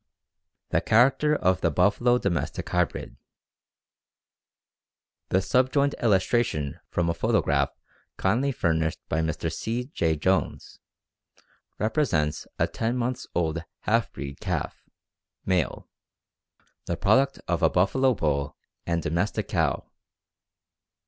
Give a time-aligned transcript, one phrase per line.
[0.69, 3.17] The character of the buffalo domestic hybrid.
[5.29, 7.69] The subjoined illustration from a photograph
[8.17, 9.53] kindly furnished by Mr.
[9.53, 9.91] C.
[9.93, 10.15] J.
[10.15, 10.79] Jones,
[11.77, 14.89] represents a ten months' old half breed calf
[15.45, 15.87] (male),
[16.87, 18.57] the product of a buffalo bull
[18.87, 19.87] and domestic cow.